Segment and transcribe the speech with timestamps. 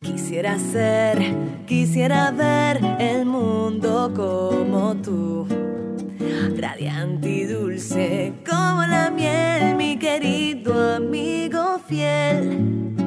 [0.00, 1.18] Quisiera ser,
[1.66, 5.46] quisiera ver el mundo como tú,
[6.56, 12.97] radiante y dulce como la miel, mi querido amigo fiel.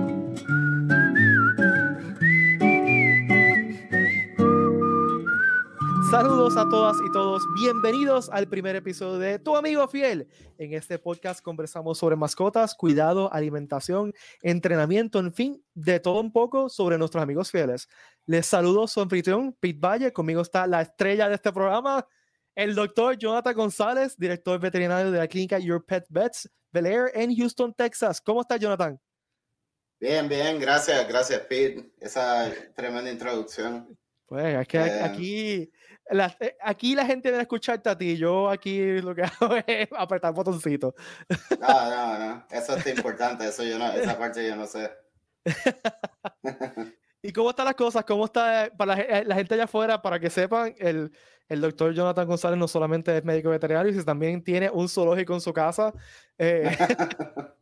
[6.12, 10.28] Saludos a todas y todos, bienvenidos al primer episodio de Tu amigo fiel.
[10.58, 16.68] En este podcast conversamos sobre mascotas, cuidado, alimentación, entrenamiento, en fin, de todo un poco
[16.68, 17.88] sobre nuestros amigos fieles.
[18.26, 22.06] Les saludo su anfitrión, Pete Valle, conmigo está la estrella de este programa,
[22.56, 27.34] el doctor Jonathan González, director veterinario de la clínica Your Pet Vets, Bel Air en
[27.34, 28.20] Houston, Texas.
[28.20, 29.00] ¿Cómo está Jonathan?
[29.98, 33.98] Bien, bien, gracias, gracias Pete, esa tremenda introducción.
[34.26, 35.72] Pues es que eh, aquí
[36.12, 38.18] la, eh, aquí la gente debe escucharte a ti.
[38.18, 40.94] Yo aquí lo que hago es apretar botoncitos.
[41.60, 42.46] No, no, no.
[42.52, 43.48] Eso es importante.
[43.48, 44.92] Eso yo no, esa parte yo no sé.
[47.24, 48.04] ¿Y cómo están las cosas?
[48.04, 50.02] ¿Cómo está eh, para eh, la, gente allá afuera?
[50.02, 51.12] Para que sepan, el,
[51.48, 55.42] el, doctor Jonathan González no solamente es médico veterinario, sino también tiene un zoológico en
[55.42, 55.94] su casa.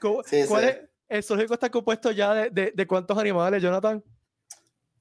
[0.00, 4.02] ¿Cuál Es, ¿El zoológico está compuesto ya de, de, de cuántos animales, Jonathan?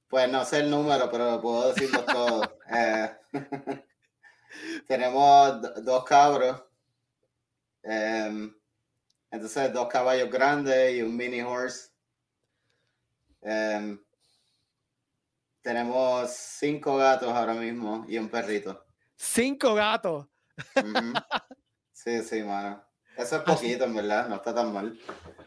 [0.07, 2.41] Pues no sé el número, pero puedo decirlo todo.
[2.67, 3.15] Eh,
[4.87, 6.63] tenemos dos cabros.
[7.83, 8.51] Em,
[9.29, 11.91] entonces, dos caballos grandes y un mini horse.
[13.41, 14.03] Em,
[15.61, 18.83] tenemos cinco gatos ahora mismo y un perrito.
[19.15, 20.27] ¿Cinco gatos?
[21.91, 22.83] Sí, sí, mano.
[23.17, 24.97] Eso es poquito, en verdad, no está tan mal.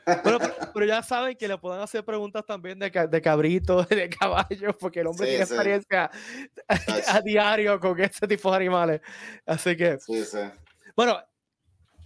[0.75, 5.01] Pero, ya saben que le pueden hacer preguntas también de, de cabritos, de caballos, porque
[5.01, 6.11] el hombre tiene experiencia
[7.09, 9.01] a, diario con este tipo de animales.
[9.45, 10.39] Así que, sí, sí.
[10.97, 11.19] bueno,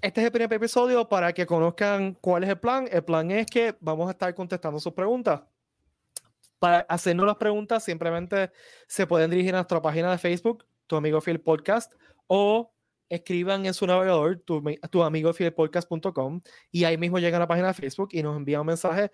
[0.00, 2.88] este es el primer episodio para que conozcan cuál es el plan.
[2.91, 5.42] El plan es que vamos a estar contestando sus preguntas.
[6.58, 8.50] Para hacernos las preguntas, simplemente
[8.88, 11.92] se pueden dirigir a nuestra página de Facebook, Tu Amigo Phil Podcast,
[12.26, 12.72] o
[13.12, 17.69] escriban en su navegador tu, tu amigo podcast.com y ahí mismo llegan a la página
[17.69, 19.10] de Facebook y nos envían un mensaje.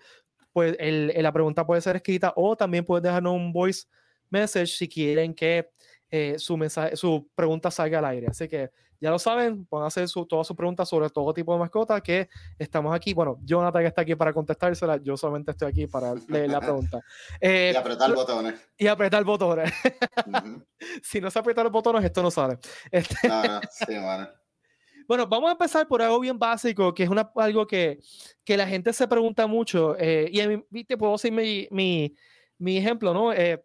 [0.53, 3.87] Pues el, la pregunta puede ser escrita o también pueden dejarnos un voice
[4.29, 5.69] message si quieren que
[6.09, 8.27] eh, su mensaje, su pregunta salga al aire.
[8.27, 8.71] Así que
[9.01, 12.29] ya lo saben, pueden hacer su, todas sus preguntas sobre todo tipo de mascotas que
[12.57, 13.13] estamos aquí.
[13.13, 16.99] Bueno, Jonathan está aquí para contestársela, yo solamente estoy aquí para leer la pregunta.
[17.41, 18.55] Eh, y apretar botones.
[18.77, 19.71] Y apretar botones.
[21.03, 22.57] si no se aprietan los botones, esto no sale.
[22.91, 24.27] Este no, no, sí, bueno.
[25.07, 27.99] Bueno, vamos a empezar por algo bien básico, que es una, algo que,
[28.43, 29.95] que la gente se pregunta mucho.
[29.97, 30.29] Eh,
[30.71, 32.13] y te puedo decir mi, mi,
[32.57, 33.33] mi ejemplo, ¿no?
[33.33, 33.63] Eh,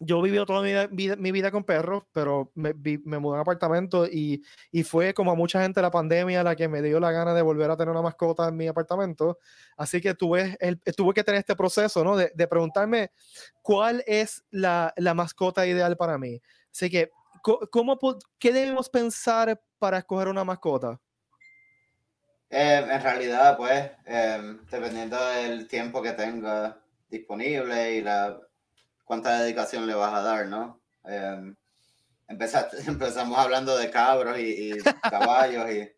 [0.00, 2.72] yo viví toda mi vida, mi vida, con perros, pero me,
[3.04, 6.68] me mudé a apartamento y, y, fue como a mucha gente la pandemia la que
[6.68, 9.38] me dio la gana de volver a tener una mascota en mi apartamento.
[9.76, 12.16] Así que tuve, el, tuve que tener este proceso, ¿no?
[12.16, 13.10] De, de preguntarme
[13.62, 16.40] cuál es la, la, mascota ideal para mí.
[16.70, 17.10] Así que,
[17.42, 17.98] ¿cómo,
[18.38, 21.00] ¿qué debemos pensar para escoger una mascota?
[22.50, 26.80] Eh, en realidad, pues, eh, dependiendo del tiempo que tenga
[27.10, 28.40] disponible y la
[29.08, 30.80] cuánta dedicación le vas a dar, ¿no?
[31.04, 31.54] Eh,
[32.28, 35.90] empezamos hablando de cabros y, caballos y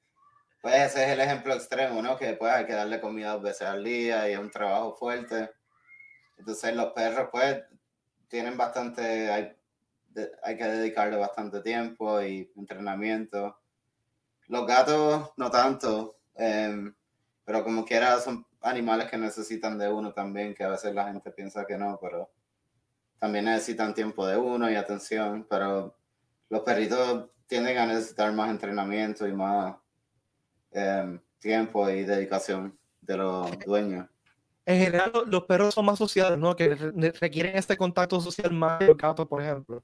[0.62, 2.16] pues ese es el ejemplo extremo, ¿no?
[2.16, 5.50] Que pues hay que darle comida dos veces al día y es un trabajo fuerte.
[6.38, 7.64] Entonces los perros pues
[8.28, 9.56] tienen bastante, hay,
[10.44, 13.58] hay que dedicarle bastante tiempo y entrenamiento.
[14.46, 16.94] Los gatos no tanto, em,
[17.44, 21.32] pero como quiera son animales que necesitan de uno también, que a veces la gente
[21.32, 22.30] piensa que no, pero
[23.20, 25.94] también necesitan tiempo de uno y atención, pero
[26.48, 29.76] los perritos tienden a necesitar más entrenamiento y más
[30.72, 34.08] em, tiempo y dedicación de los dueños.
[34.64, 36.56] En general, los perros son más sociales, ¿no?
[36.56, 36.74] Que
[37.20, 39.82] requieren este contacto social más que los gatos, por ejemplo.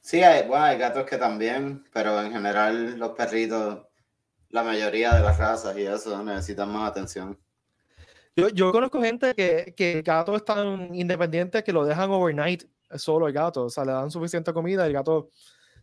[0.00, 3.86] Sí, hay, bueno, hay gatos que también, pero en general los perritos,
[4.50, 7.38] la mayoría de las razas y eso necesitan más atención.
[8.36, 12.64] Yo, yo conozco gente que, que el gato es tan independiente que lo dejan overnight
[12.96, 13.64] solo el gato.
[13.64, 15.30] O sea, le dan suficiente comida y el gato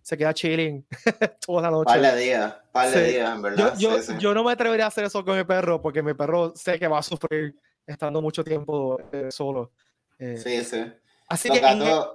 [0.01, 0.85] se queda chilling
[1.45, 1.99] toda la noche.
[1.99, 3.77] Par días, par días, en verdad.
[3.77, 6.79] Yo, yo, no me atrevería a hacer eso con mi perro porque mi perro sé
[6.79, 7.55] que va a sufrir
[7.85, 9.71] estando mucho tiempo eh, solo.
[10.17, 10.91] Eh, sí, sí.
[11.27, 12.09] Así los, que gatos,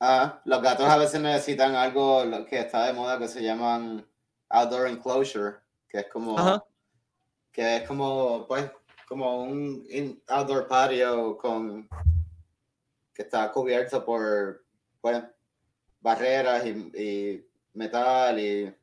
[0.00, 4.06] ah, los gatos a veces necesitan algo que está de moda que se llaman
[4.48, 5.56] outdoor enclosure,
[5.88, 6.64] que es como,
[7.50, 8.70] que es como, pues,
[9.12, 11.86] como un outdoor patio con
[13.12, 14.64] que está cubierto por
[15.02, 15.22] pues,
[16.00, 18.74] barreras y, metal y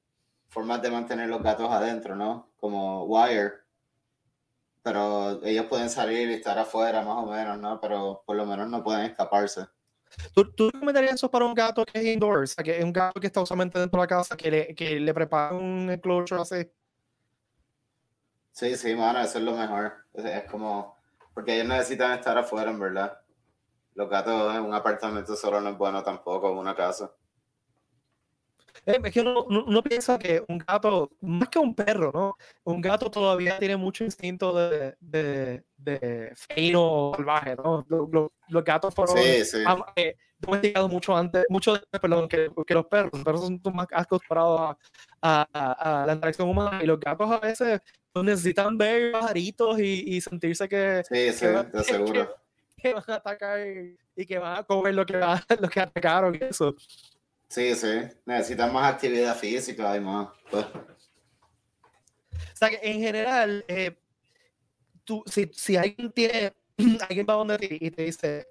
[0.48, 2.52] formas de mantener los gatos adentro, ¿no?
[2.60, 3.54] Como wire.
[4.84, 7.82] pero ellos pueden salir y estar afuera más o menos, ¿no?
[7.82, 9.66] Pero por lo menos no pueden escaparse.
[10.36, 12.52] ¿Tú, ¿Tú recomendarías eso para un gato que es indoors?
[12.52, 14.76] O sea, que es un gato que está usualmente dentro de la casa, que le,
[14.76, 16.70] que le prepara un enclosure así.
[18.60, 19.94] Sí, sí, mano, eso es lo mejor.
[20.14, 20.98] Es, es como,
[21.34, 23.18] porque ellos necesitan estar afuera, en verdad.
[23.96, 27.12] Los gatos en un apartamento solo no es bueno tampoco, en una casa.
[28.86, 32.36] Eh, Es que uno, uno- piensa que un gato, más que un perro, ¿no?
[32.64, 37.86] Un gato todavía tiene mucho instinto de, de, de felino salvaje, ¿no?
[37.90, 39.58] Lo- lo- Los, gatos fueron Sí, sí.
[39.96, 43.12] eh, domesticados mucho antes, mucho después, perdón, que, que los perros.
[43.14, 44.78] Los perros son más acostumbrados
[45.22, 47.82] a, a, la interacción humana y los gatos a veces
[48.12, 52.36] pues, necesitan ver pajaritos y, y sentirse que, Sí, sí, que de seguro.
[52.78, 55.80] que van a atacar y, y que van a comer lo que, va- lo que
[55.82, 56.76] atacaron y eso.
[57.50, 58.00] Sí, sí.
[58.26, 60.30] Necesitan más actividad física y más.
[60.52, 63.98] Pues, O sea que en general, eh,
[65.04, 66.54] tú, si, si alguien tiene,
[67.10, 68.48] alguien va donde ti y te dice,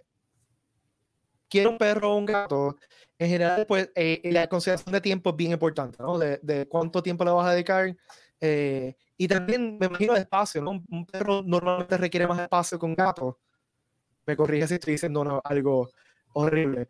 [1.48, 2.76] quiero un perro o un gato,
[3.18, 6.18] en general, pues eh, la consideración de tiempo es bien importante, ¿no?
[6.18, 7.96] De, de cuánto tiempo le vas a dedicar.
[8.40, 10.70] eh, y también me imagino el espacio, ¿no?
[10.70, 13.40] Un, un perro normalmente requiere más espacio que un gato.
[14.26, 15.90] Me corrige si estoy diciendo no, algo
[16.34, 16.88] horrible.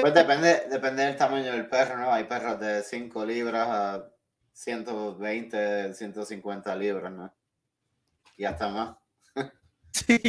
[0.00, 2.12] pues depende, depende del tamaño del perro, ¿no?
[2.12, 4.10] Hay perros de 5 libras a
[4.52, 7.32] 120, 150 libras, ¿no?
[8.36, 8.96] Y hasta más.
[9.92, 10.20] Sí.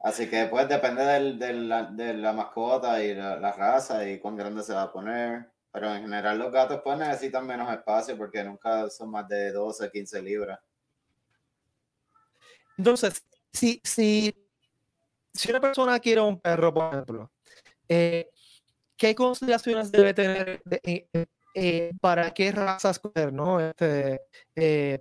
[0.00, 4.36] Así que pues depende del, del- la- de la mascota y la, raza y cuán
[4.36, 5.50] grande se va a poner.
[5.72, 9.90] Pero en general los gatos pues necesitan menos espacio porque nunca son más de 12,
[9.90, 10.58] 15 libras.
[12.76, 14.32] Entonces, si, si,
[15.34, 17.30] si una persona quiere un perro, por ejemplo,
[17.88, 18.30] eh,
[18.96, 21.08] ¿qué consideraciones debe tener eh,
[21.54, 23.58] eh, para qué raza escoger, no?
[23.60, 24.20] Este,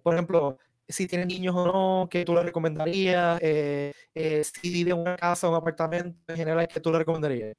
[0.04, 3.40] por ejemplo, si tiene niños o no, ¿qué tú le recomendarías?
[3.42, 7.00] Eh, eh, si vive en una casa o un apartamento, en general, ¿qué tú le
[7.00, 7.56] recomendarías?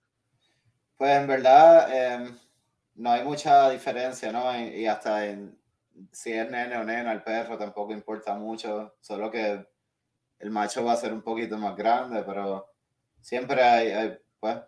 [0.96, 2.38] Pues en verdad em,
[2.94, 4.58] no hay mucha diferencia, ¿no?
[4.58, 5.20] Y, hasta
[6.12, 9.66] si es nene o nena, el perro tampoco importa mucho, solo que
[10.38, 12.66] el macho va a ser un poquito más grande, pero
[13.20, 14.58] siempre hay, pues,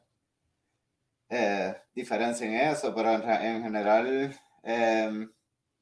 [1.31, 5.33] eh, diferencia en eso, pero en, en general em,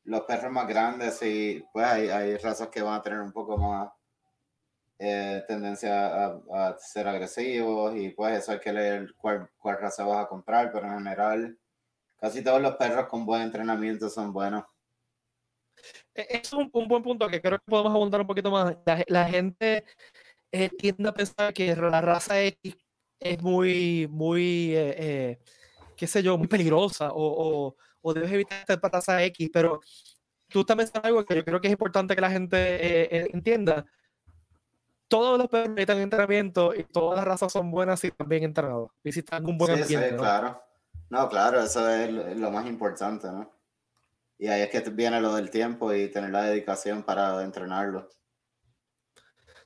[0.09, 3.57] los perros más grandes sí, pues hay, hay razas que van a tener un poco
[3.59, 3.91] más
[4.99, 10.05] eh, tendencia a, a ser agresivos y pues eso hay que leer cuál, cuál raza
[10.05, 11.59] vas a comprar, pero en general
[12.19, 14.65] casi todos los perros con buen entrenamiento son buenos.
[16.15, 18.77] Eh, Es un, un buen punto que creo que podemos abundar un poquito más.
[18.85, 19.85] La, la gente
[20.51, 22.77] eh, tiende a pensar que la raza X
[23.21, 25.39] es muy, muy, eh, eh,
[25.97, 27.17] qué sé yo, muy peligrosa o,
[27.69, 29.81] o, o debes evitar esta raza X, pero
[30.49, 33.31] tú estás mencionando algo que yo creo que es importante que la gente eh, eh,
[33.33, 33.85] entienda.
[35.09, 38.91] Todos los perros necesitan entrenamiento y todas las razas son buenas si están bien entrenados
[39.03, 39.97] y si están en un buen Sí, sí.
[40.13, 40.19] ¿no?
[40.19, 40.63] claro.
[41.11, 43.51] No, claro, eso es lo, lo más importante, ¿no?
[44.39, 48.09] Y ahí es que viene lo del tiempo y tener la dedicación para entrenarlo.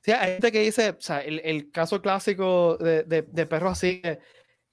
[0.01, 3.73] Sí, hay gente que dice, o sea, el, el caso clásico de, de, de perros
[3.73, 4.19] así, que,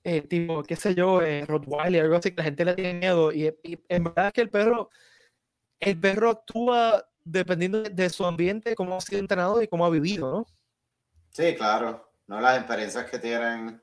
[0.05, 3.33] eh, tipo, qué sé yo, eh, Rottweiler, algo así, que la gente le tiene miedo.
[3.33, 4.91] Y, y en verdad es que el perro,
[5.81, 9.91] el perro actúa dependiendo de, de su ambiente, cómo ha sido entrenado y cómo ha
[9.91, 10.47] vivido, ¿no?
[11.31, 12.13] Sí, claro.
[12.27, 13.83] No, las experiencias que tienen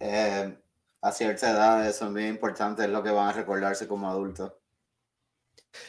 [0.00, 0.58] eh,
[1.02, 4.52] a cierta edad son bien importantes, es lo que van a recordarse como adultos.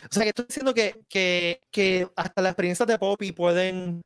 [0.04, 4.02] O sea, que estoy diciendo que, que, que hasta las experiencias de Poppy pueden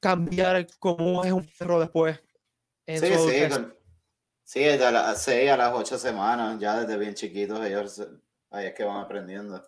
[0.00, 2.20] cambiar cómo es un perro después.
[2.86, 3.74] En Sí, sí, con-
[4.54, 8.00] sí, de las 6 a las 8 semanas, ya desde bien chiquitos ellos
[8.52, 9.60] ahí es que van aprendiendo.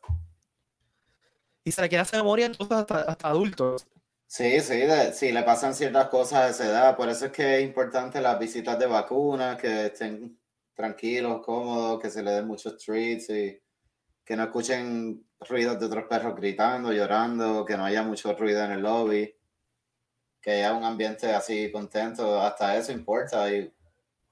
[1.64, 3.84] Y se le queda esa memoria entonces hasta, hasta adultos.
[4.28, 7.56] Sí, sí, de- sí, le pasan ciertas cosas a esa edad, por eso es que
[7.58, 10.38] es importante las visitas de vacunas, que estén
[10.74, 13.60] tranquilos, cómodos, que se le den muchos treats y
[14.24, 18.70] que no escuchen ruidos de otros perros gritando, llorando, que no haya mucho ruido en
[18.72, 19.34] el lobby,
[20.40, 23.50] que haya un ambiente así contento, hasta eso importa.
[23.52, 23.72] Y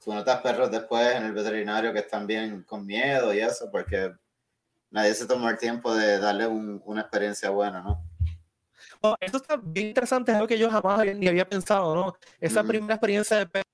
[0.05, 4.13] tú notas perros después en el veterinario que están bien con miedo y eso, porque
[4.91, 8.05] nadie se tomó el tiempo de darle un- una experiencia buena, ¿no?
[9.01, 12.15] Oh, eso está bien interesante, es algo que yo jamás había- ni había pensado, ¿no?
[12.41, 13.65] Esa primera experiencia de perro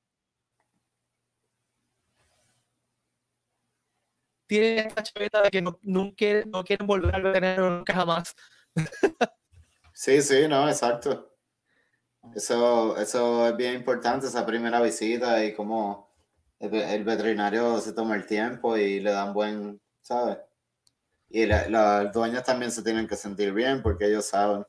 [4.46, 8.34] tiene esta chaveta de que no, nunca, no quieren volver al veterinario nunca jamás.
[9.92, 11.36] Sí, sí, no, exacto.
[12.34, 16.09] Eso, eso es bien importante, esa primera visita y cómo
[16.60, 20.38] el, ve- el veterinario se toma el tiempo y le dan buen, ¿sabes?
[21.30, 24.64] Y la- la- los dueños también se tienen que sentir bien porque ellos saben.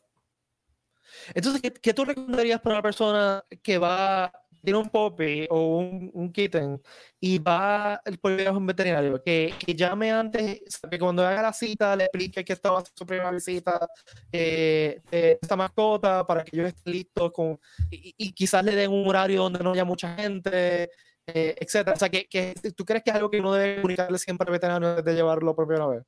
[1.33, 4.31] Entonces, ¿qué, ¿qué, tú recomendarías para una persona que va,
[4.63, 6.81] tiene un puppy o un, un kitten
[7.19, 9.21] y va por a un veterinario?
[9.23, 12.85] Que, que, llame antes, que cuando haga la cita le explique que esta va a
[12.85, 13.87] ser su primera visita
[14.31, 18.91] eh, de esta mascota para que ellos estén listos con, y, y, quizás le den
[18.91, 20.89] un horario donde no haya mucha gente,
[21.27, 21.93] eh, etcétera.
[21.93, 24.53] O sea, que, que, tú crees que es algo que uno debe comunicarle siempre al
[24.53, 26.03] veterinario antes de llevarlo por primera vez.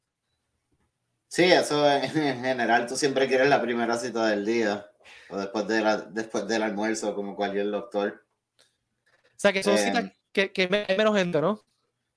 [1.27, 4.87] Sí, eso en general tú siempre quieres la primera cita del día
[5.29, 8.23] o después, de la, después del almuerzo, como cualquier doctor.
[8.55, 11.61] O sea, que son citas eh, que, que hay menos gente, ¿no?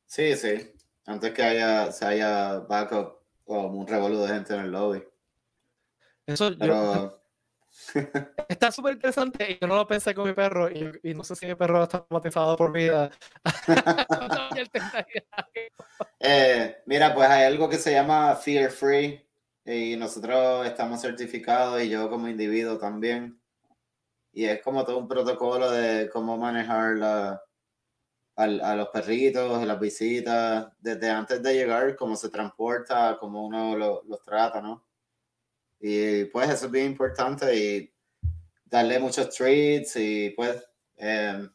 [0.06, 0.72] Sí, sí.
[1.06, 5.02] Antes que haya, se haya backup o un revolú de gente en el lobby.
[6.26, 7.22] Eso Pero...
[8.48, 11.46] Está súper interesante yo no lo pensé con mi perro y, y, no sé si
[11.46, 13.10] mi perro está traumatizado por vida.
[16.20, 19.22] eh, mira, pues hay algo que se llama Fear Free
[19.64, 23.40] y nosotros estamos certificados y yo como individuo también.
[24.32, 27.42] Y es como todo un protocolo de cómo manejar la,
[28.36, 33.76] a, a, los perritos, las visitas, desde antes de llegar, cómo se transporta, cómo uno
[33.76, 34.84] lo, los trata, ¿no?
[35.80, 37.94] Y pues eso es bien importante y
[38.64, 40.64] darle muchos treats y pues
[40.96, 41.48] eh,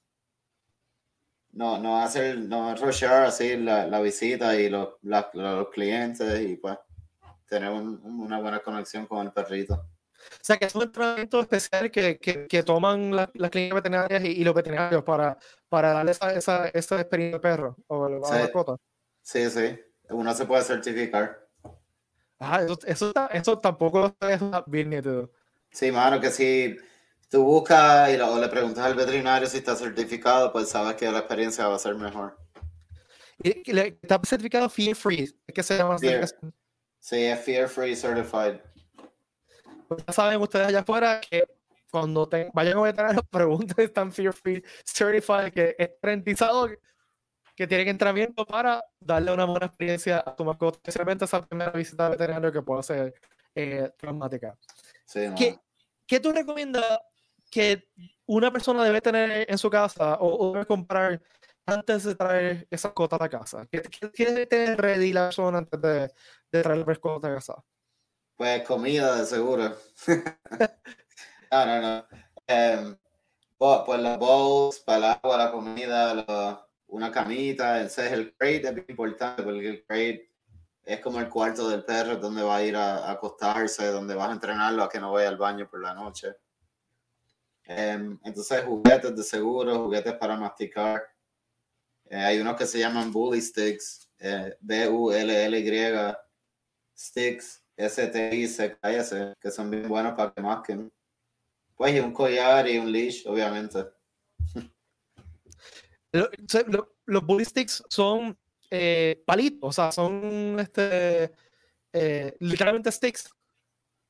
[1.53, 6.55] no, no hacer, no rushear así la, la visita y los, la, los clientes y
[6.57, 6.77] pues
[7.47, 9.73] tener un, una buena conexión con el perrito.
[9.73, 14.23] O sea, que es un entrenamiento especial que, que, que toman las la clínicas veterinarias
[14.23, 15.37] y, y, los veterinarios para,
[15.67, 18.33] para darle esa, esa, esa experiencia al perro o a la sí.
[18.33, 18.77] mascota.
[19.21, 19.79] Sí, sí.
[20.09, 21.40] Uno se puede certificar.
[22.43, 25.31] Ah, eso, eso, eso tampoco es bien nítido.
[25.69, 26.75] Sí, mano, que si
[27.29, 31.19] tú buscas y lo, le preguntas al veterinario si está certificado, pues sabes que la
[31.19, 32.35] experiencia va a ser mejor.
[33.43, 35.31] ¿Y, ¿Está certificado Fear Free?
[35.53, 35.99] ¿Qué se llama?
[35.99, 36.27] Fear.
[36.99, 38.59] Sí, es Fear Free Certified.
[39.87, 41.47] Pues ya saben ustedes allá afuera que
[41.91, 46.79] cuando te, vayan a veterinario pregunten están Fear Free Certified, que es garantizado que
[47.55, 52.13] tienen entrenamiento para darle una buena experiencia a tu mascota, especialmente esa primera visita al
[52.13, 53.13] veterinario que puede ser
[53.55, 54.57] eh, traumática.
[55.05, 55.59] Sí, ¿Qué,
[56.07, 56.99] ¿Qué, tú recomiendas
[57.49, 57.87] que
[58.25, 61.21] una persona debe tener en su casa o, o debe comprar
[61.65, 63.67] antes de traer esa mascota a la casa?
[63.69, 66.11] ¿Qué, qué debe tener ready la persona antes de,
[66.51, 67.63] de traer la mascota a casa?
[68.35, 69.75] Pues comida, de seguro.
[71.51, 72.05] no, no, no.
[72.47, 72.97] Um,
[73.85, 76.59] pues los bowls, para el agua, la comida, los
[76.91, 80.29] una camita, ese es el crate, es importante porque el crate
[80.83, 84.33] es como el cuarto del perro donde va a ir a, acostarse, donde vas a
[84.33, 86.35] entrenarlo a que no vaya al baño por la noche.
[87.67, 91.01] Um, entonces, juguetes de seguro, juguetes para masticar.
[92.09, 96.15] Eh, hay unos que se llaman bully sticks, eh, B-U-L-L-Y
[96.97, 100.91] sticks, S-T-I-C-K-S, que son bien buenos para que masquen.
[101.75, 103.85] Pues y un collar y un leash, obviamente.
[106.11, 108.37] Los bully sticks son
[108.69, 111.31] eh, palitos, o sea, son este,
[111.93, 113.29] eh, literalmente sticks.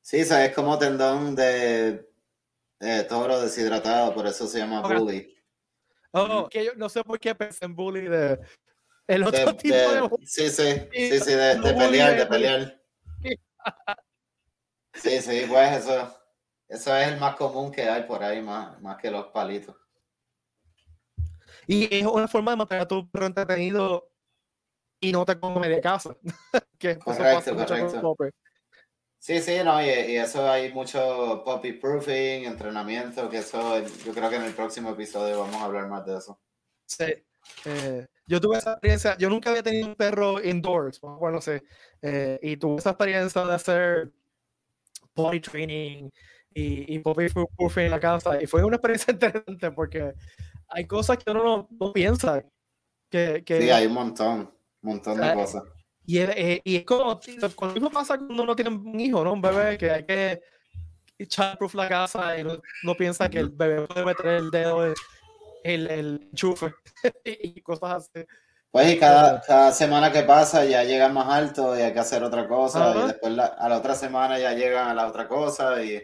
[0.01, 2.10] Sí, o sea, es como tendón de
[2.79, 4.98] eh, toro deshidratado, por eso se llama okay.
[4.98, 5.38] bully.
[6.12, 8.39] Oh, que yo no sé por qué pensé en bully de
[9.08, 10.25] el otro de, tipo de, de bully.
[10.25, 12.81] Sí, sí, sí, sí, de, de pelear, de pelear.
[14.93, 16.15] Sí, sí, pues eso,
[16.67, 19.75] eso es el más común que hay por ahí, más, más que los palitos.
[21.68, 24.10] Y es una forma de mantener a tu perro entretenido
[25.00, 26.15] y no te come de casa.
[26.77, 28.38] que correcto, correcto.
[29.20, 34.32] Sí, sí, no, y, y, eso hay mucho puppy proofing, entrenamiento, que eso yo creo
[34.32, 36.39] que en el próximo episodio vamos a hablar más de eso.
[36.88, 37.06] Sí.
[37.65, 41.63] Eh, yo tuve esa experiencia, yo nunca había tenido un perro indoors, bueno, no sé,
[42.01, 44.12] eh, y tuve esa experiencia de hacer
[45.13, 46.10] potty training
[46.53, 50.13] y, y puppy proofing en la casa, y fue una experiencia interesante porque
[50.71, 52.43] hay cosas que uno no, no piensa.
[53.09, 54.39] Que, que, sí, hay un montón,
[54.81, 55.63] un montón de cosas.
[56.05, 57.19] Y, eh, y es como,
[57.55, 59.33] cuando mismo pasa cuando uno tiene un hijo, ¿no?
[59.33, 60.41] Un bebé que hay que
[61.27, 64.93] childproof la casa y no, no piensa que el bebé puede meter el dedo en
[65.63, 66.73] el, el enchufe
[67.25, 68.25] y cosas así.
[68.71, 72.23] Pues y cada, cada, semana que pasa ya llegan más alto y hay que hacer
[72.23, 72.91] otra cosa.
[72.91, 72.99] Ajá.
[72.99, 76.01] Y después la, a la otra semana ya llegan a la otra cosa y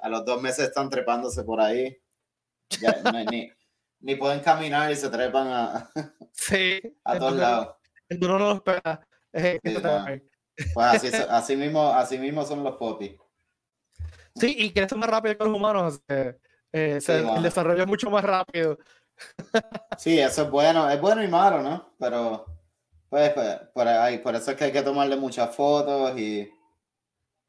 [0.00, 1.96] a los dos meses están trepándose por ahí.
[2.80, 3.50] Ya, no, ni,
[4.02, 5.90] ni pueden caminar y se trepan a,
[6.32, 7.76] sí, a todos lados.
[8.10, 9.06] Uno no lo espera.
[9.32, 10.04] Sí, no.
[10.74, 13.12] Pues así, así, mismo, así mismo son los popis.
[14.34, 16.02] Sí, y crecen más rápido que los humanos.
[16.08, 16.38] Eh,
[16.72, 17.36] eh, se, bueno.
[17.36, 18.78] El desarrollo es mucho más rápido.
[19.98, 20.90] sí, eso es bueno.
[20.90, 21.94] Es bueno y malo, ¿no?
[21.98, 22.44] Pero,
[23.08, 26.50] pues, pues por, ahí, por eso es que hay que tomarle muchas fotos y,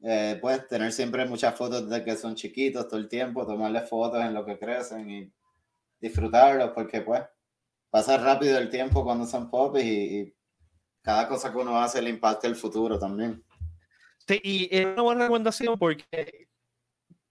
[0.02, 4.22] eh, pues tener siempre muchas fotos de que son chiquitos todo el tiempo, tomarles fotos
[4.22, 5.34] en lo que crecen y
[6.04, 7.24] disfrutarlos porque pues
[7.90, 10.36] pasa rápido el tiempo cuando son popis y, y
[11.02, 13.44] cada cosa que uno hace le impacta el futuro también.
[14.28, 16.50] Sí, y es una buena recomendación porque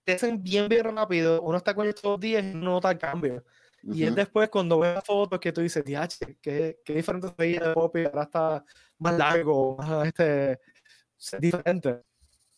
[0.03, 1.41] crecen bien, bien rápido.
[1.41, 3.43] Uno está con ellos todos los días y no nota el cambio.
[3.83, 7.33] Y es después cuando ves las fotos que tú dices, diache, qué, qué diferente se
[7.37, 8.65] veía de Poppy, ahora está
[8.97, 10.59] más largo, más este,
[11.39, 12.01] diferente.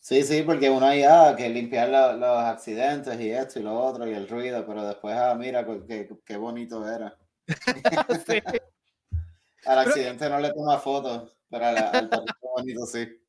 [0.06, 4.06] Sí, sí, porque uno ahí, ah, que limpiar los accidentes y esto y lo otro
[4.06, 7.18] y el ruido, pero después, ah, mira, qué, qué bonito era.
[8.24, 8.40] sí.
[9.64, 12.10] Al accidente no le toma fotos, pero al, al
[12.40, 13.20] bonito sí.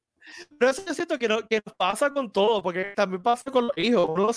[0.60, 3.70] Pero eso es cierto que, no, que nos pasa con todo, porque también pasa con
[3.70, 4.08] los hijos.
[4.08, 4.32] Uno,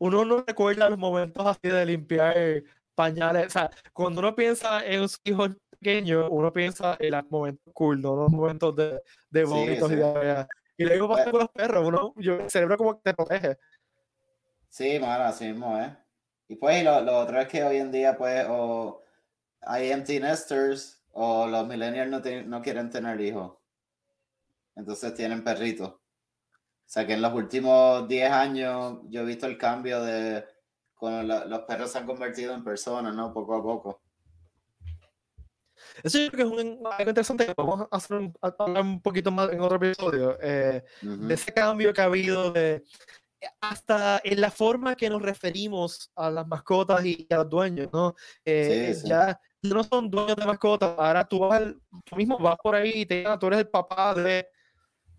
[0.00, 2.62] uno no recuerda los momentos así de limpiar
[2.94, 3.46] pañales.
[3.46, 8.02] O sea, cuando uno piensa en un hijo pequeño, uno piensa en los momentos cool,
[8.02, 10.46] no los momentos de, de vómitos y de
[10.80, 13.58] Y luego pasa con los perros, uno, yo, el cerebro como que te protege.
[14.70, 15.94] Sí, mano, así mismo, ¿eh?
[16.48, 19.02] Y pues lo, lo, otro es que hoy en día, pues, o
[19.60, 23.58] hay empty nesters o los millennials no, no quieren tener hijos.
[24.74, 25.90] Entonces tienen perritos.
[25.90, 25.98] O
[26.86, 30.46] sea que en los últimos 10 años yo he visto el cambio de
[30.94, 33.34] cuando los perros se han convertido en personas, ¿no?
[33.34, 34.00] Poco a poco.
[36.02, 39.00] Eso yo creo que es un, algo interesante que vamos a hacer un, hablar un
[39.00, 42.82] poquito más en otro episodio, eh, de ese cambio que ha habido de,
[43.60, 48.14] hasta en la forma que nos referimos a las mascotas y a los dueños, ¿no?
[48.44, 51.62] Eh, Ya no son dueños de mascotas, ahora tú, vas,
[52.04, 54.48] tú mismo vas por ahí y te tú eres el papá de,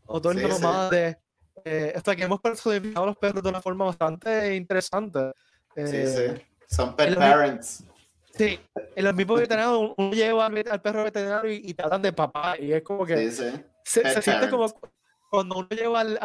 [0.05, 1.17] o tú eres la mamá de,
[1.63, 5.31] eh, hasta que hemos personificado a los perros de una forma bastante interesante.
[5.75, 6.21] sí, sí.
[6.21, 7.83] Eh, son pet parents.
[8.33, 8.59] Sí,
[8.95, 12.71] en los mismos veterinarios uno lleva al, perro veterinario y, y, tratan de papá y
[12.71, 13.63] es como que sí, sí.
[13.83, 14.71] Se, siente como
[15.29, 16.17] cuando uno lleva al,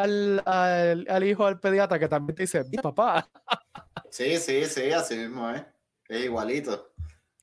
[0.45, 3.29] al, al, hijo al pediatra que también te dice, mi papá.
[4.09, 5.65] Sí, sí, sí, así mismo, ¿eh?
[6.07, 6.93] Es igualito.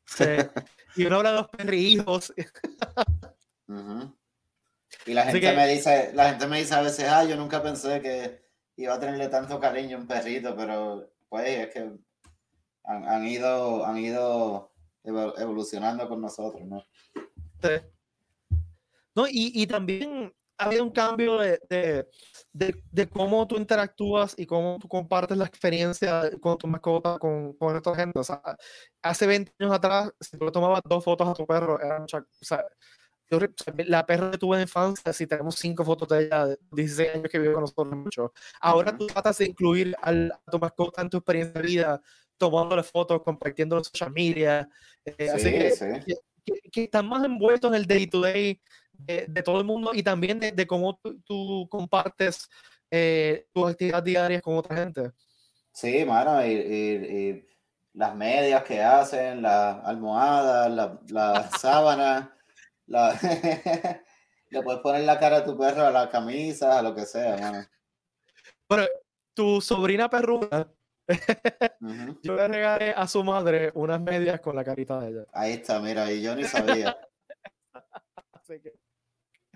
[0.07, 0.25] Sí.
[0.97, 2.33] Y uno habla de los perrijos.
[5.07, 8.01] Y la gente me dice, la gente me dice a veces, ah, yo nunca pensé
[8.01, 8.43] que
[8.77, 11.91] iba a tenerle tanto cariño a un perrito, pero pues es que
[12.85, 14.73] han, han ido, han ido
[15.05, 16.85] evolucionando con nosotros, ¿no?
[17.63, 17.71] Sí.
[19.15, 22.09] No, y, y también ha habido un cambio de, de,
[22.53, 27.53] de, de, cómo tú interactúas y cómo tú compartes la experiencia con tu mascota, con,
[27.55, 28.19] con esta gente.
[28.19, 28.41] O sea,
[29.03, 32.19] hace 20 años atrás, si tú le tomabas dos fotos a tu perro, era mucha,
[32.19, 32.65] o sea,
[33.31, 33.39] yo,
[33.87, 37.29] la perra que tuve en infancia, si tenemos cinco fotos de ella de 16 años
[37.31, 38.33] que vive con nosotros mucho.
[38.61, 42.03] Ahora tú tratas de incluir al, a tu mascota en tu experiencia de vida,
[42.37, 44.69] tomándole fotos, compartiendo en social media.
[45.05, 45.85] Eh, sí, así que, sí.
[46.07, 48.61] que, que, que, están más envueltos en el day-to-day
[48.93, 52.49] de, de, todo el mundo y también de, de cómo tú, tú compartes
[52.91, 55.13] eh, tus actividades diarias con otra gente.
[55.73, 57.49] Sí, mano, y, y, y
[57.95, 62.37] las medias que hacen, las almohadas, la, la sábana.
[62.87, 63.19] La...
[64.51, 67.37] Le puedes poner la cara a tu perro a la camisa, a lo que sea,
[67.39, 67.67] mano.
[68.69, 68.87] Bueno,
[69.35, 70.73] tu sobrina perruda,
[71.09, 72.19] uh -huh.
[72.23, 75.25] yo le regalé a su madre unas medias con la carita de ella.
[75.33, 76.97] Ahí está, mira, y yo ni sabía.
[78.63, 78.75] que...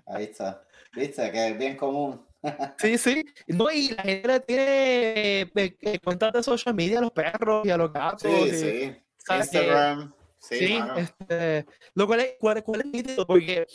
[0.05, 0.63] Ahí está.
[0.95, 1.31] ¿Viste?
[1.31, 2.25] Que es bien común.
[2.77, 3.25] sí, sí.
[3.47, 7.69] No, y la gente le tiene eh, cuentas de social media a los perros y
[7.69, 8.21] a los gatos.
[8.21, 9.03] Sí, y, sí.
[9.29, 10.13] Instagram.
[10.39, 13.67] Sí, sí este, lo cual es, cuál, cuál es nítido, porque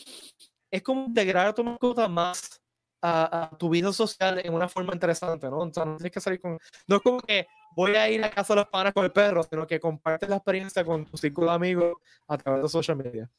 [0.71, 2.64] es como integrar a tu mascota más
[3.07, 5.59] a, a, tu vida social en una forma interesante, ¿no?
[5.59, 6.59] O sea, no tienes que salir con...
[6.87, 9.43] No es como que voy a ir a casa de los panas con el perro,
[9.43, 11.95] sino que compartes la experiencia con tu círculo de amigos
[12.27, 13.31] a través de social media.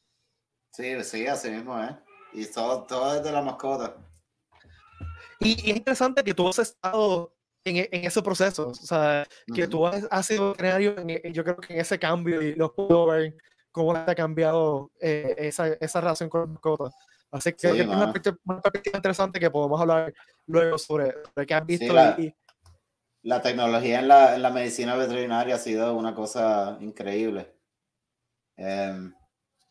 [0.70, 1.96] Sí, sí, así mismo, ¿eh?
[2.32, 3.96] Y todo, todo desde la mascota.
[5.40, 9.62] Y, y, es interesante que tú has estado en, en ese proceso, o sea, que
[9.62, 9.70] uh -huh.
[9.70, 13.36] tú has, has sido en, yo creo que en ese cambio y lo puedo ver
[13.72, 16.90] cómo te ha cambiado eh, esa, esa relación con la mascota.
[17.30, 20.14] Así que, sí, es una perspectiva, una perspectiva, interesante que podemos hablar
[20.46, 21.86] luego sobre, sobre qué has visto.
[21.86, 22.34] Sí, la, y,
[23.22, 27.52] la, tecnología en la, en la, medicina veterinaria ha sido una cosa increíble.
[28.56, 29.10] Eh,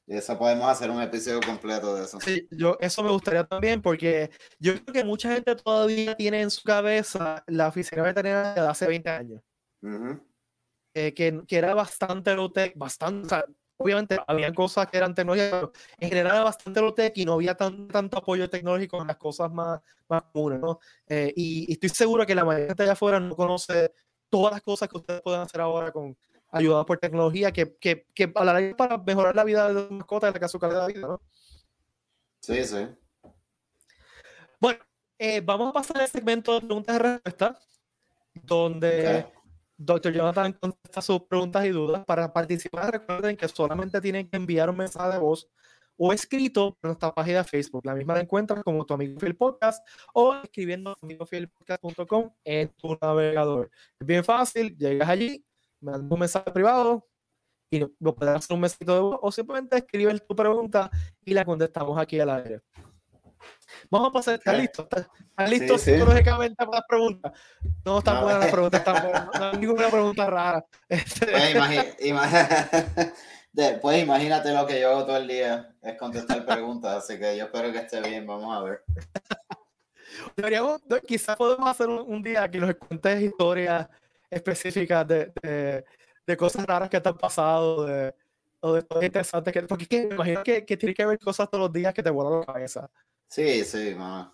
[0.07, 2.19] eso podemos hacer un episodio completo de eso.
[2.19, 6.51] Sí, yo, eso me gustaría también, porque yo creo que mucha gente todavía tiene en
[6.51, 9.41] su cabeza la oficina veterinaria de hace 20 años.
[9.81, 10.23] Uh -huh.
[10.93, 13.25] eh, que, que, era bastante low-tech, bastante.
[13.25, 13.45] O sea,
[13.77, 17.55] obviamente había cosas que eran tecnologías, pero en general era bastante low-tech y no había
[17.55, 20.79] tan, tanto apoyo tecnológico en las cosas más, más comunes, ¿no?
[21.07, 23.93] Eh, y, y, estoy seguro que la mayoría de allá afuera no conoce
[24.29, 26.17] todas las cosas que ustedes pueden hacer ahora con
[26.51, 30.39] ayudados por tecnología que, que, que hablará para mejorar la vida de las mascotas y
[30.39, 31.21] la su calidad de vida, ¿no?
[32.39, 32.87] Sí, sí.
[34.59, 34.79] Bueno,
[35.17, 37.67] eh, vamos a pasar al segmento de preguntas y respuestas,
[38.33, 39.25] donde.
[39.77, 40.13] Dr.
[40.13, 42.05] Jonathan contesta sus preguntas y dudas.
[42.05, 45.49] Para participar, recuerden que solamente tienen que enviar un mensaje de voz
[45.97, 47.85] o escrito por nuestra página de Facebook.
[47.85, 53.69] La misma la encuentras como tu amigo Fiel Podcast o escribiendo amigofielpodcast.com en tu navegador.
[53.99, 55.45] Es bien fácil, llegas allí,
[55.79, 57.07] mandas un mensaje privado
[57.69, 60.89] y lo puedes hacer un mensajito de voz o simplemente escribes tu pregunta
[61.23, 62.61] y la contestamos aquí al aire.
[63.89, 64.59] Vamos a pasar, ¿estás Ok.
[64.61, 64.81] listo?
[64.83, 65.91] ¿Estás, estás listo sí.
[65.93, 67.31] psicológicamente para las preguntas?
[67.85, 68.21] No, están No.
[68.23, 69.29] buenas las preguntas, están buenas.
[69.39, 70.65] No hay ninguna pregunta rara.
[70.87, 72.29] Pues, imagi- ima-
[73.53, 77.37] de- pues imagínate lo que yo hago todo el día, es contestar preguntas, así que
[77.37, 78.83] yo espero que esté bien, vamos a ver.
[80.35, 83.87] deberíamos, quizás podemos hacer un, un día que nos cuentes historias
[84.29, 85.85] específicas de, de,
[86.25, 88.13] de cosas raras que te han pasado, de,
[88.61, 91.19] o de cosas interesantes que, porque es que me imagino que, que tiene que haber
[91.19, 92.89] cosas todos los días que te vuelan la cabeza.
[93.27, 94.33] Sí, sí, mano.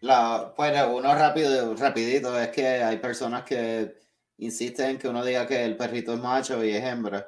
[0.00, 3.98] La, pues uno rápido, rapidito, es que hay personas que
[4.38, 7.26] insisten en que uno diga que el perrito es macho y es hembra.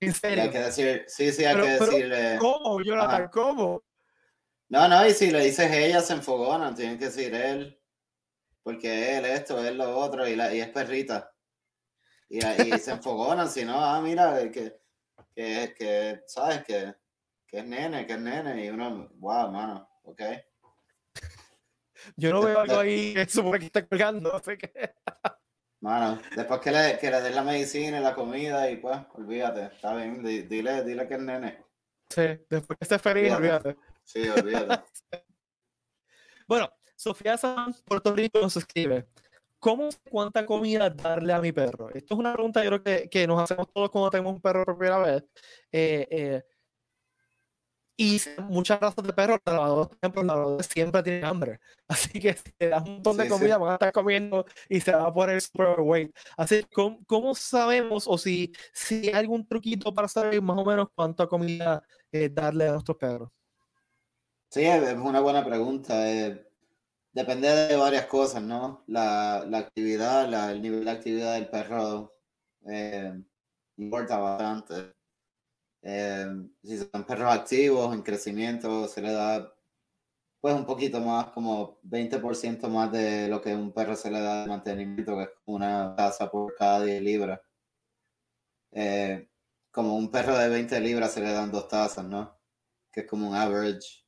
[0.00, 0.42] En Y serio.
[0.44, 2.36] hay que decir, sí, sí, hay Pero- que decirle.
[2.38, 3.22] ¿Cómo, Jonathan?
[3.22, 3.30] Ajá.
[3.30, 3.82] ¿Cómo?
[4.70, 7.80] No, no, y si le dices ella, se enfogonan, tienen que decir él,
[8.62, 11.32] porque él esto, él lo otro, y, la, y es perrita.
[12.28, 14.80] Y, y se enfogonan, si no, ah, mira, que,
[15.34, 16.64] que, que ¿sabes?
[16.64, 16.94] Que,
[17.46, 20.22] que es nene, que es nene, y uno, wow, mano, ok.
[22.16, 24.94] Yo no veo algo ahí que supone que está colgando, así que...
[25.80, 29.74] Mano, después que le, que le den la medicina y la comida, y pues, olvídate,
[29.74, 31.64] está bien, di- dile, dile que es nene.
[32.10, 33.68] Sí, después que esté feliz, Olvídate.
[33.70, 33.88] olvídate.
[34.04, 34.84] Sí, olvídate.
[36.48, 39.06] Bueno, Sofía San, Puerto Rico, nos escribe.
[39.58, 41.90] ¿Cómo cuánta comida darle a mi perro?
[41.90, 44.64] Esto es una pregunta yo creo que, que nos hacemos todos cuando tenemos un perro
[44.64, 45.24] por primera vez.
[45.70, 46.42] Eh, eh,
[47.98, 51.60] y muchas razas de perros, los lavadores, por ejemplo, los lavadores siempre tienen hambre.
[51.88, 53.44] Así que si le das un montón de Sí, sí.
[53.44, 56.16] comida, van a estar comiendo y se va a poner super overweight.
[56.38, 60.64] Así que, ¿cómo, cómo sabemos o si, si hay algún truquito para saber más o
[60.64, 63.30] menos cuánta comida eh, darle a nuestros perros?
[64.50, 66.10] Sí, es es una buena pregunta.
[66.10, 66.46] eh,
[67.12, 68.84] depende de varias cosas, ¿no?
[68.88, 72.14] La, la actividad, la- el nivel de actividad del perro
[72.68, 73.14] eh,
[73.78, 74.94] importa bastante.
[75.82, 76.26] Eh,
[76.62, 79.52] si son perros activos, en crecimiento, se le da
[80.40, 84.42] pues un poquito más, como 20% más de lo que un perro se le da
[84.42, 87.40] de mantenimiento, que es una taza por cada 10 libras.
[88.72, 89.28] Eh,
[89.70, 92.38] como un perro de 20 libras se le dan dos tazas, ¿no?
[92.92, 94.04] Que es como un average.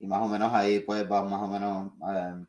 [0.00, 2.46] Y más o menos ahí pues va más o menos eh,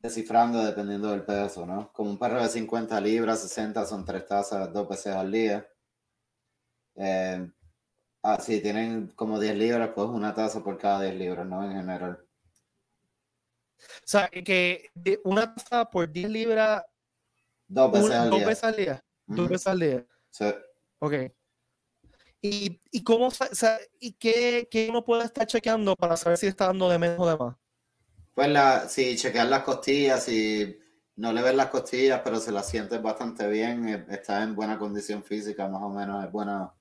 [0.00, 1.92] descifrando dependiendo del peso, ¿no?
[1.92, 5.66] Como un perro de 50 libras, 60 son tres tazas dos veces al día.
[6.96, 7.48] Eh,
[8.22, 11.64] ah, si tienen como 10 libras, pues una taza por cada 10 libras, ¿no?
[11.64, 12.24] En general.
[13.78, 14.90] O sea, que
[15.24, 16.82] una taza por 10 libras,
[17.66, 18.48] Dos veces una- al dos día.
[18.48, 19.04] veces al día.
[19.26, 20.06] Dos veces al día.
[20.30, 20.44] Sí.
[20.98, 21.12] Ok.
[22.44, 26.48] ¿Y, y cómo, o sea, y qué, qué uno puede estar chequeando para saber si
[26.48, 27.56] está dando de menos o de más?
[28.34, 30.76] Pues la, si chequear las costillas, si
[31.16, 34.76] no le ves las costillas, pero se las sientes bastante bien, eh, está en buena
[34.78, 36.72] condición física, más o menos, es buena,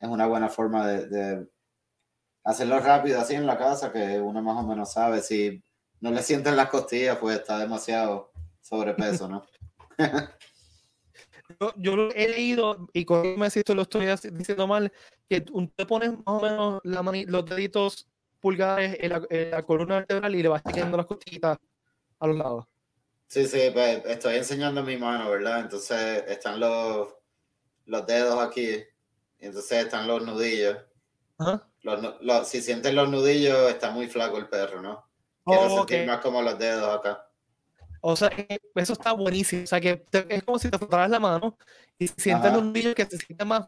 [0.00, 1.48] es una buena forma de, de
[2.44, 5.20] hacerlo rápido así en la casa, que uno más o menos sabe.
[5.22, 5.62] Si
[6.00, 9.44] no le sienten las costillas, pues está demasiado sobrepeso, ¿no?
[11.60, 14.92] Yo, yo lo he leído, y corrígeme si esto lo estoy diciendo mal,
[15.28, 18.06] que tú te pones más o menos la mani- los deditos
[18.38, 21.58] pulgares en la, en la columna vertebral y le vas chequeando las costillitas
[22.20, 22.66] a los lados.
[23.28, 25.60] Sí, sí, pues estoy enseñando mi mano, ¿verdad?
[25.60, 27.14] Entonces están los,
[27.86, 28.84] los dedos aquí,
[29.40, 30.76] entonces están los nudillos.
[31.38, 31.66] Ajá.
[31.82, 35.06] Los los- si sientes los nudillos, está muy flaco el perro, ¿no?
[35.44, 36.06] Quiero Oh, sentir ok.
[36.06, 37.24] más como los dedos acá.
[38.00, 38.30] O sea,
[38.74, 39.64] eso está buenísimo.
[39.64, 41.56] O sea, que te- es como si te frotaras la mano
[41.98, 43.66] y si sientes los nudillos que se sienten más,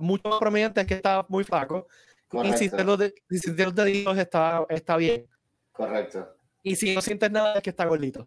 [0.00, 1.86] mucho más prominente es que está muy flaco.
[1.88, 5.26] Y si Correcto, sientes los, de- si sientes los deditos está, está bien.
[5.72, 6.36] correcto.
[6.62, 8.26] Y si no sientes nada es que está gordito.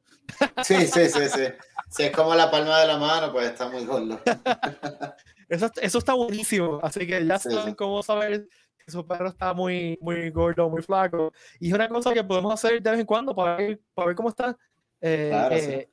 [0.63, 1.43] Sí, sí, sí, sí.
[1.89, 4.19] Si es como la palma de la mano, pues está muy gordo.
[5.49, 6.79] Eso, eso está buenísimo.
[6.83, 7.75] Así que ya Sí, saben sí.
[7.75, 8.47] cómo saber
[8.86, 11.31] si su perro está muy, muy gordo, muy flaco.
[11.60, 14.15] Y es una cosa que podemos hacer de vez en cuando para ver, para ver
[14.15, 14.57] cómo está.
[15.01, 15.71] Eh, Claro, sí.
[15.71, 15.89] eh,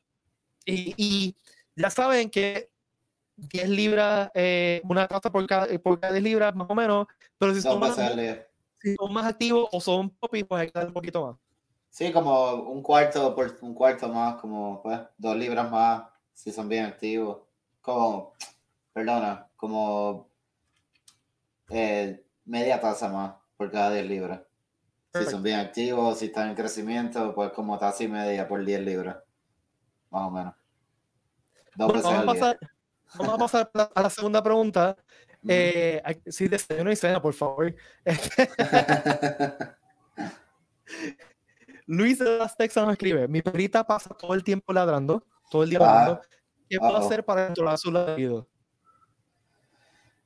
[0.67, 1.37] y, y
[1.77, 2.71] ya saben que
[3.37, 7.55] 10 libras, eh, una taza por cada, por cada 10 libras más o menos, pero
[7.55, 7.97] si son, más,
[8.81, 11.37] si son más activos o son popis, pues hay que dar un poquito más.
[11.90, 16.69] Sí, como un cuarto por un cuarto más, como pues dos libras más, si son
[16.69, 17.38] bien activos.
[17.81, 18.35] Como,
[18.95, 20.31] perdona, como
[21.69, 24.41] eh, media taza más por cada 10 libras.
[25.13, 28.81] Si son bien activos, si están en crecimiento, pues como taza y media por 10
[28.81, 29.19] libras.
[30.11, 30.55] Más o menos.
[31.77, 32.41] Dos Bueno, veces vamos, a al día.
[32.41, 32.59] pasar,
[33.15, 34.97] vamos a pasar a la- segunda pregunta.
[35.47, 37.75] Eh, sí, desayuno y cena, por favor.
[41.87, 45.71] Luis de las Texas nos escribe: Mi perrita pasa todo el tiempo ladrando, todo el
[45.71, 46.23] día Ah, ladrando.
[46.69, 47.07] ¿Qué puedo uh-oh.
[47.07, 48.49] hacer para controlar su ladrido?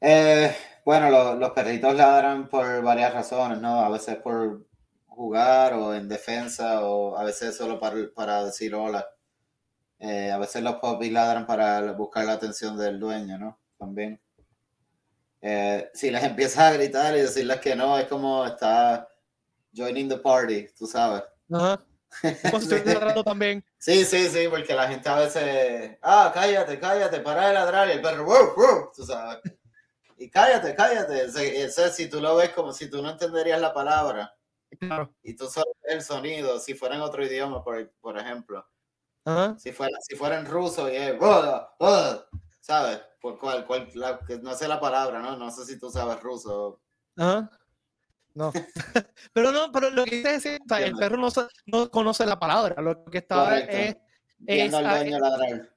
[0.00, 3.80] Eh, bueno, lo- los perritos ladran por varias razones, ¿no?
[3.80, 4.64] A veces por
[5.06, 9.06] jugar o en defensa o a veces solo para, para decir hola.
[9.98, 13.58] Eh, a veces los puppies ladran para buscar la atención del dueño, ¿no?
[13.78, 14.20] También.
[15.40, 19.08] Eh, si les empiezas a gritar y decirles que no, es como está
[19.74, 21.22] joining the party, tú sabes.
[21.52, 21.80] Ajá.
[22.50, 23.62] Como si estuviera ladrando también.
[23.76, 27.92] Sí, sí, sí, porque la gente a veces, ah, cállate, cállate, para de ladrar y
[27.92, 29.38] el perro, wow, wow, tú sabes.
[30.20, 31.24] Y cállate, cállate.
[31.26, 34.34] Ese- ese, si tú lo ves como si tú no entenderías la palabra
[34.78, 35.14] Claro.
[35.22, 38.66] y tú solo ves el sonido, si fuera en otro idioma, por, por ejemplo,
[39.58, 41.14] si fuera, si fuera en ruso y es,
[42.60, 43.00] ¿sabes?
[43.20, 45.36] Por cual, cual- la- que no sé la palabra, ¿no?
[45.36, 46.80] No sé si tú sabes ruso.
[47.16, 47.50] Ajá.
[48.34, 48.52] No.
[49.32, 51.28] pero no, pero lo que dice es, o sea, el perro no,
[51.66, 52.80] no conoce la palabra.
[52.80, 53.76] Lo que está Correcto.
[53.76, 53.96] es
[54.38, 55.70] Viendo al dueño ladrar.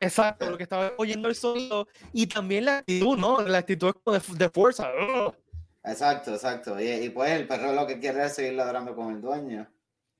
[0.00, 3.42] Exacto, lo que estaba oyendo el sonido y también la actitud, ¿no?
[3.42, 4.90] La actitud es como de, de fuerza.
[4.90, 5.34] ¡Ugh!
[5.84, 6.80] Exacto, exacto.
[6.80, 9.70] Y, y pues el perro lo que quiere es seguir ladrando con el dueño.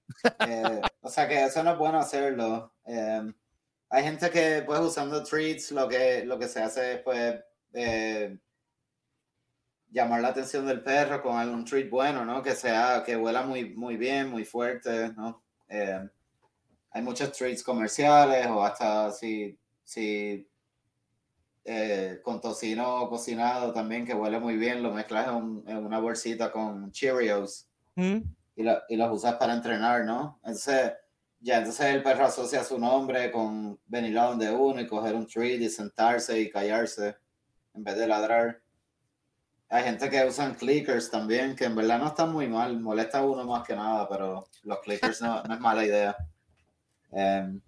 [0.49, 2.75] Eh, o sea que eso no es bueno hacerlo.
[2.85, 3.33] Eh,
[3.89, 7.37] hay gente que pues usando treats lo que, lo que se hace es pues
[7.73, 8.37] eh,
[9.89, 12.43] llamar la atención del perro con algún treat bueno, ¿no?
[12.43, 15.45] Que sea, que huela muy, muy bien, muy fuerte, ¿no?
[15.69, 16.09] Eh,
[16.91, 19.57] hay muchos treats comerciales o hasta si,
[19.91, 20.49] si
[21.65, 25.99] eh, con tocino cocinado también que huele muy bien, lo mezclas en, un- en una
[25.99, 28.19] bolsita con Cheerios ¿Mm?
[28.55, 30.39] y, lo- y los usas para entrenar, ¿no?
[30.45, 30.93] Entonces,
[31.41, 35.27] ya, entonces el perro asocia su nombre con venir a donde uno y coger un
[35.27, 37.17] treat y sentarse y callarse
[37.75, 38.61] en vez de ladrar.
[39.71, 43.25] Hay gente que usan clickers también, que en verdad no están muy mal, molesta a
[43.27, 46.17] uno más que nada, pero los clickers no, no es mala idea.
[47.13, 47.61] Em,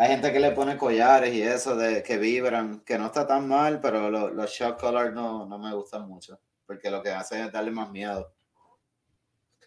[0.00, 3.46] hay gente que le pone collares y eso de que vibran, que no está tan
[3.46, 7.42] mal, pero lo- los shock collars no, no me gustan mucho, porque lo que hace
[7.44, 8.32] es darle más miedo.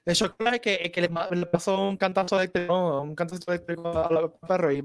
[0.04, 4.74] El chocolate que, que le, pasó un cantazo eléctrico, un cantazo eléctrico a los perros
[4.74, 4.84] y,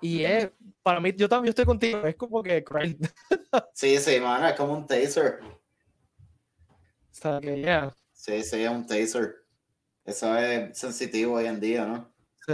[0.00, 0.50] y es,
[0.82, 2.98] para mí, yo también estoy contigo, es como que crazy.
[3.72, 5.38] Sí, sí, mano, es como un taser.
[5.40, 9.36] O sea, que, yeah, Sí, sí, es un taser.
[10.04, 12.12] Eso es sensitivo hoy en día, ¿no?
[12.44, 12.52] sí.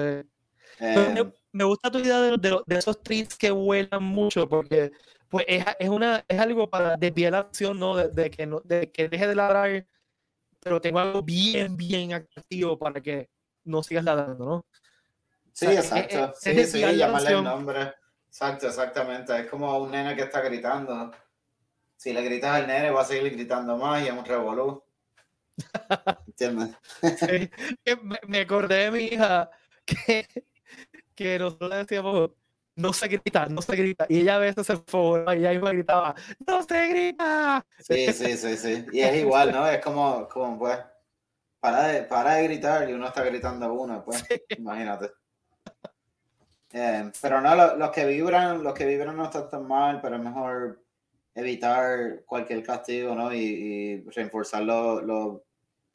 [0.78, 4.92] Eh, me, gusta tu idea de, de- de esos treats que vuelan mucho, porque
[5.28, 7.96] pues es, es, una, es algo para desviar la acción, ¿no?
[7.96, 9.86] De, de que no, de que deje de ladrar,
[10.60, 13.28] pero tengo algo bien, bien activo para que
[13.64, 14.66] no sigas ladrando, ¿no?
[15.52, 16.32] sí, o sea, exacto.
[16.40, 17.94] es- es sí, sí, llamarle el nombre.
[18.28, 19.38] Exacto, exactamente.
[19.38, 21.10] Es como un nene que está gritando.
[21.96, 24.84] Si le gritas al nene, va a seguir gritando más y es un revolú.
[26.26, 26.76] ¿Entiendes?
[27.16, 27.50] Sí,
[28.02, 29.50] me, me acordé de mi hija
[29.86, 30.26] que,
[31.16, 32.30] que nosotros le decíamos,
[32.76, 34.06] no se grita, no se grita.
[34.08, 36.14] Y ella a veces se enfogaba y ella misma gritaba,
[36.46, 37.66] ¡No se grita!
[37.78, 38.86] Sí, sí, sí, sí.
[38.92, 39.66] Y es igual, ¿no?
[39.66, 40.78] Es como, como pues,
[41.58, 44.24] para de, para de gritar y uno está gritando a uno, pues,
[44.56, 45.10] imagínate.
[46.72, 50.16] Eh, pero no, lo- los que vibran, los que vibran no están tan mal, pero
[50.16, 50.82] es mejor
[51.34, 53.32] evitar cualquier castigo, ¿no?
[53.32, 55.40] Y, y reforzar los, los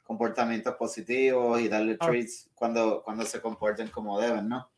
[0.02, 2.06] comportamientos positivos y darle Ah.
[2.06, 4.70] treats cuando, cuando se comporten como deben, ¿no?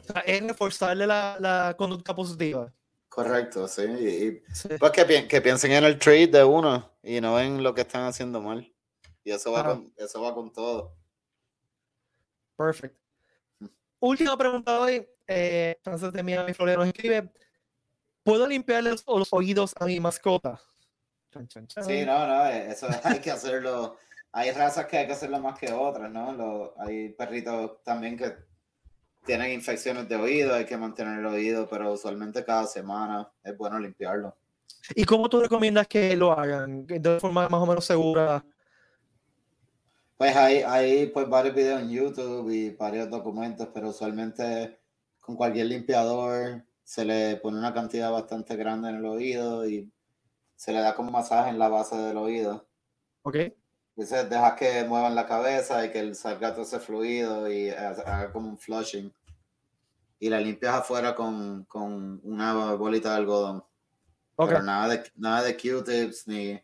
[0.00, 2.72] O sea, es reforzarle la, la conducta positiva.
[3.08, 3.82] Correcto, sí.
[3.82, 4.68] Y, Sí.
[4.78, 7.82] pues que, pi- que piensen en el treat de uno y no en lo que
[7.82, 8.72] están haciendo mal.
[9.24, 9.68] Y eso va, Ajá.
[9.70, 10.94] con, eso va con todo.
[12.56, 12.96] Perfect.
[14.00, 15.06] Última pregunta hoy.
[15.28, 17.32] Eh, Frances de Miami Florida nos escribe:
[18.24, 20.60] ¿Puedo limpiarle los, los oídos a mi mascota?
[21.32, 21.84] Chan, chan, chan.
[21.84, 23.96] Sí, no, no, eh, eso hay que hacerlo.
[24.32, 26.32] Hay razas que hay que hacerlo más que otras, ¿no?
[26.32, 28.34] Lo- hay perritos también que
[29.24, 33.78] tienen infecciones de oído, hay que mantener el oído, pero usualmente cada semana es bueno
[33.78, 34.34] limpiarlo.
[34.94, 36.86] ¿Y cómo tú recomiendas que lo hagan?
[36.86, 38.44] De forma más o menos segura.
[40.16, 44.78] Pues hay, hay pues varios videos en YouTube y varios documentos, pero usualmente
[45.20, 49.90] con cualquier limpiador se le pone una cantidad bastante grande en el oído y
[50.62, 52.68] se le da como masaje en la base del oído.
[53.22, 53.34] ¿Ok?
[53.96, 58.32] Entonces dejas que muevan la cabeza y que salga todo ese fluido y ha- haga
[58.32, 59.12] como un flushing.
[60.20, 63.64] Y la limpias afuera con, con una bolita de algodón.
[64.36, 64.50] Ok.
[64.50, 66.62] Pero nada de, nada de Q-tips ni...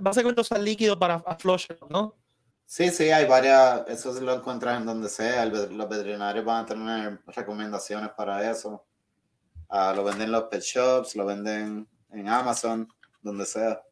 [0.00, 2.16] básicamente usar líquido para flush, ¿no?
[2.64, 7.20] Sí, sí, hay varias, eso lo encuentras en donde sea, los veterinarios van a tener
[7.28, 8.84] recomendaciones para eso.
[9.68, 12.88] Ah, lo venden en los pet shops, lo venden en Amazon,
[13.20, 13.82] donde sea.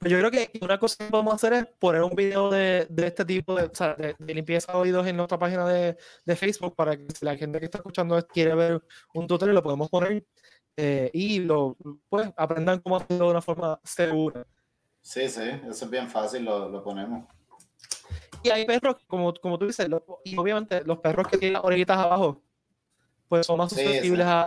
[0.00, 3.24] Yo creo que una cosa que podemos hacer es poner un video de, de este
[3.24, 6.96] tipo de, o sea, de, limpieza de oídos en nuestra página de, de, Facebook para
[6.96, 8.82] que si la gente que está escuchando quiere ver
[9.14, 10.24] un tutorial, lo podemos poner
[10.76, 11.76] eh, y lo,
[12.08, 14.44] pues, aprendan cómo hacerlo de una forma segura.
[15.00, 17.28] Sí, sí, eso es bien fácil, lo, lo ponemos.
[18.42, 19.86] Y hay perros, como, como tú dices,
[20.24, 22.42] y obviamente los perros que tienen orejitas abajo,
[23.32, 24.42] pues son más susceptibles A,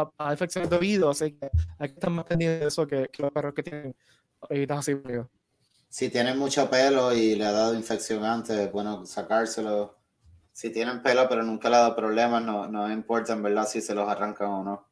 [0.00, 3.10] a, a, infecciones de oído, así que hay que estar más pendientes de eso que,
[3.12, 3.94] que los perros que tienen
[4.38, 4.96] orejitas así.
[5.90, 9.98] Si tienen mucho pelo y le ha dado infección antes, bueno, sacárselo.
[10.54, 13.82] Si tienen pelo pero nunca le ha dado problemas, no, no importa en verdad si
[13.82, 14.88] se los arrancan o no.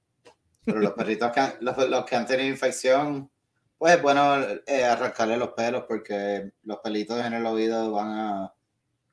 [0.62, 3.30] Pero los perritos que los, los que han tenido infección,
[3.78, 8.54] pues bueno, eh, arrancarle los pelos porque los pelitos en el oído van a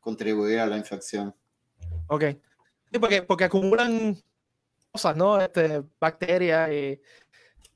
[0.02, 1.34] contribuir a la infección.
[2.08, 2.26] Ok.
[2.96, 4.16] Sí, porque, porque acumulan
[4.90, 5.42] cosas, ¿no?
[5.42, 7.02] Este, bacterias y...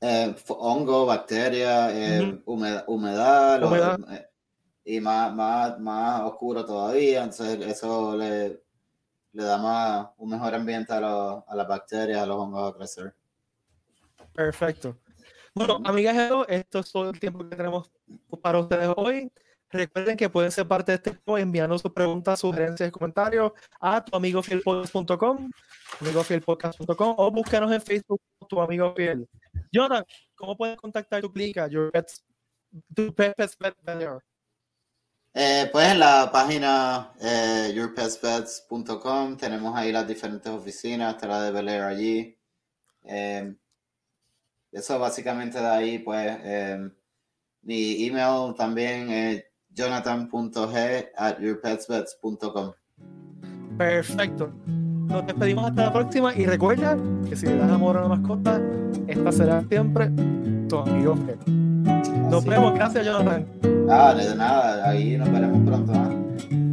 [0.00, 4.30] Eh, hongo, bacterias, eh, humedad, humedad, eh,
[4.82, 8.62] y más, más, más oscuro todavía, entonces eso le,
[9.32, 12.76] le da más, un mejor ambiente a, los, a las bacterias, a los hongos a
[12.78, 13.14] crecer.
[14.32, 14.96] Perfecto.
[15.54, 16.16] Bueno, amigas,
[16.48, 17.90] esto es todo el tiempo que tenemos
[18.40, 19.30] para ustedes hoy.
[19.70, 24.04] Recuerden que pueden ser parte de este equipo enviando sus preguntas, sugerencias y comentarios a
[24.04, 25.50] tu tuamigofielpodcast.com,
[26.00, 29.28] amigofielpodcast.com o búscanos en Facebook tu amigo fiel.
[29.70, 30.04] Jonathan,
[30.34, 32.24] ¿cómo puedes contactar tu clínica, Your Pets,
[32.94, 33.74] tu Pets Pet
[35.32, 37.72] eh, pues en la página eh,
[39.38, 42.36] tenemos ahí las diferentes oficinas, está la de Bel allí.
[43.04, 43.54] Eh,
[44.72, 46.90] eso básicamente de ahí, pues, eh,
[47.62, 49.44] mi email también es
[49.80, 52.72] jonathan.g at yourpetsbets.com.
[53.78, 54.52] Perfecto.
[54.66, 56.96] Nos despedimos hasta la próxima y recuerda
[57.28, 58.60] que si le das amor a una mascota,
[59.08, 60.10] esta será siempre
[60.68, 61.16] tu amigo
[62.30, 62.74] Nos vemos.
[62.74, 63.46] Gracias, Jonathan.
[63.88, 64.88] Ah, de nada.
[64.88, 65.92] Ahí nos veremos pronto.
[65.92, 66.69] ¿eh?